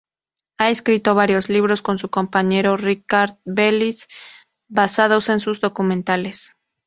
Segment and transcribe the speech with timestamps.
[0.57, 4.07] Ha escrito varios libros con su compañero Ricard Bellis,
[4.67, 6.53] basados en sus documentales.